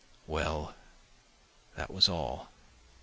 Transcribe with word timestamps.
well, 0.25 0.73
that 1.75 1.93
was 1.93 2.09
all. 2.09 2.49